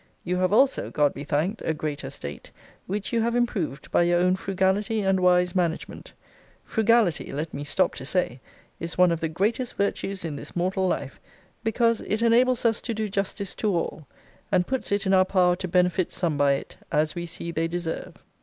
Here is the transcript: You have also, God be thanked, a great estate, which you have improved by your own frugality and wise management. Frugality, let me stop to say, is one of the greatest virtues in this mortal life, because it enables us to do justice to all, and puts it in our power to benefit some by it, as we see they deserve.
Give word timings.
You 0.23 0.37
have 0.37 0.51
also, 0.51 0.89
God 0.89 1.13
be 1.13 1.23
thanked, 1.23 1.61
a 1.63 1.75
great 1.75 2.03
estate, 2.03 2.49
which 2.87 3.13
you 3.13 3.21
have 3.21 3.35
improved 3.35 3.91
by 3.91 4.01
your 4.01 4.19
own 4.19 4.35
frugality 4.35 5.01
and 5.01 5.19
wise 5.19 5.53
management. 5.53 6.11
Frugality, 6.63 7.31
let 7.31 7.53
me 7.53 7.63
stop 7.63 7.93
to 7.93 8.03
say, 8.07 8.41
is 8.79 8.97
one 8.97 9.11
of 9.11 9.19
the 9.19 9.29
greatest 9.29 9.75
virtues 9.75 10.25
in 10.25 10.35
this 10.37 10.55
mortal 10.55 10.87
life, 10.87 11.19
because 11.63 12.01
it 12.01 12.23
enables 12.23 12.65
us 12.65 12.81
to 12.81 12.95
do 12.95 13.07
justice 13.09 13.53
to 13.53 13.75
all, 13.75 14.07
and 14.51 14.65
puts 14.65 14.91
it 14.91 15.05
in 15.05 15.13
our 15.13 15.23
power 15.23 15.55
to 15.57 15.67
benefit 15.67 16.11
some 16.11 16.35
by 16.35 16.53
it, 16.53 16.77
as 16.91 17.13
we 17.13 17.27
see 17.27 17.51
they 17.51 17.67
deserve. 17.67 18.23